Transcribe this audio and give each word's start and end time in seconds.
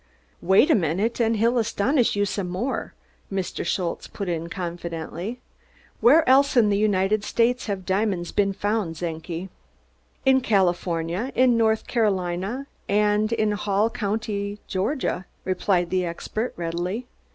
"Vait 0.41 0.71
a 0.71 0.73
minute 0.73 1.21
und 1.21 1.35
he'll 1.37 1.59
astonish 1.59 2.15
you 2.15 2.25
some 2.25 2.49
more," 2.49 2.95
Mr. 3.31 3.63
Schultze 3.63 4.07
put 4.07 4.27
in 4.27 4.49
confidently. 4.49 5.39
"Vere 6.01 6.23
else 6.25 6.57
in 6.57 6.71
der 6.71 6.75
United 6.75 7.23
States 7.23 7.67
haf 7.67 7.85
diamonds 7.85 8.31
been 8.31 8.51
found, 8.51 8.95
Czenki?" 8.95 9.49
"In 10.25 10.41
California, 10.41 11.31
in 11.35 11.55
North 11.55 11.85
Carolina, 11.85 12.65
and 12.89 13.31
in 13.31 13.51
Hall 13.51 13.91
County, 13.91 14.57
Georgia," 14.67 15.27
replied 15.45 15.91
the 15.91 16.03
expert 16.03 16.55
readily. 16.57 17.05